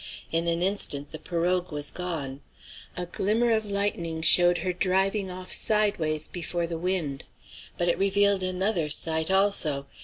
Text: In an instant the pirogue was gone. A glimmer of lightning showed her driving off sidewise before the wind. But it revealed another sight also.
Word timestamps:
In 0.31 0.47
an 0.47 0.63
instant 0.63 1.11
the 1.11 1.19
pirogue 1.19 1.71
was 1.71 1.91
gone. 1.91 2.41
A 2.97 3.05
glimmer 3.05 3.51
of 3.51 3.67
lightning 3.67 4.23
showed 4.23 4.57
her 4.65 4.73
driving 4.73 5.29
off 5.29 5.51
sidewise 5.51 6.27
before 6.27 6.65
the 6.65 6.79
wind. 6.79 7.25
But 7.77 7.87
it 7.87 7.99
revealed 7.99 8.41
another 8.41 8.89
sight 8.89 9.29
also. 9.29 9.85